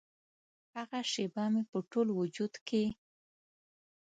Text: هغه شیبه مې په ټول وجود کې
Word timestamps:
هغه 0.75 0.99
شیبه 1.11 1.43
مې 1.53 1.61
په 1.71 1.77
ټول 1.91 2.07
وجود 2.19 2.53
کې 2.67 2.83